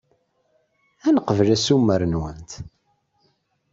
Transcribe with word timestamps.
Ad 1.07 1.13
neqbel 1.15 1.49
assumer-nwent. 1.55 2.51